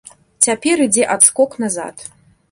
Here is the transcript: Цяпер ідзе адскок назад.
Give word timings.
Цяпер 0.45 0.81
ідзе 0.85 1.03
адскок 1.15 1.51
назад. 1.65 1.95